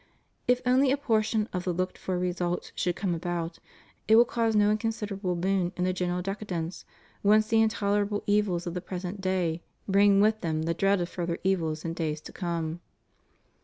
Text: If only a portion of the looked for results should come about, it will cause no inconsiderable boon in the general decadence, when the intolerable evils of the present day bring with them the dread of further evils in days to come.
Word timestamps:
If 0.47 0.63
only 0.65 0.89
a 0.91 0.97
portion 0.97 1.47
of 1.53 1.63
the 1.63 1.71
looked 1.73 1.95
for 1.95 2.17
results 2.17 2.71
should 2.73 2.95
come 2.95 3.13
about, 3.13 3.59
it 4.07 4.15
will 4.15 4.25
cause 4.25 4.55
no 4.55 4.71
inconsiderable 4.71 5.35
boon 5.35 5.73
in 5.77 5.83
the 5.83 5.93
general 5.93 6.23
decadence, 6.23 6.85
when 7.21 7.41
the 7.41 7.61
intolerable 7.61 8.23
evils 8.25 8.65
of 8.65 8.73
the 8.73 8.81
present 8.81 9.21
day 9.21 9.61
bring 9.87 10.19
with 10.19 10.41
them 10.41 10.63
the 10.63 10.73
dread 10.73 11.01
of 11.01 11.09
further 11.09 11.37
evils 11.43 11.85
in 11.85 11.93
days 11.93 12.19
to 12.21 12.31
come. 12.31 12.79